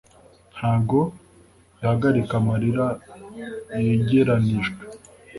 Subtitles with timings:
[0.55, 0.99] Ntabwo
[1.79, 2.85] ihagarika amarira
[3.85, 4.81] yegeranijwe